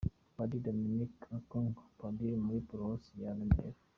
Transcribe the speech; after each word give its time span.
Padiri 0.35 0.63
Dominick 0.65 1.15
Okwadha: 1.37 1.81
Padiri 1.99 2.35
muri 2.45 2.59
Paruwasi 2.67 3.11
ya 3.23 3.31
Remera. 3.37 3.79